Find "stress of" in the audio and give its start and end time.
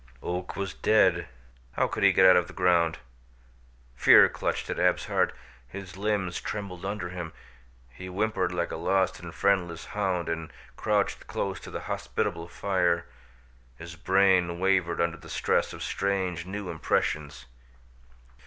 15.29-15.83